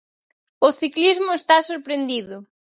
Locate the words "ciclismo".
0.79-1.31